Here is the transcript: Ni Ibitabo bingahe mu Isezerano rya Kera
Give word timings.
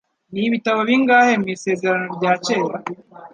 Ni 0.31 0.41
Ibitabo 0.47 0.79
bingahe 0.89 1.33
mu 1.41 1.47
Isezerano 1.55 2.05
rya 2.17 2.33
Kera 2.43 2.77